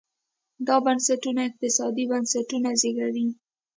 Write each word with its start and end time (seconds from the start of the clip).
دا 0.67 0.75
بنسټونه 0.85 1.41
اقتصادي 1.49 2.03
بنسټونه 2.11 2.69
زېږوي. 2.81 3.27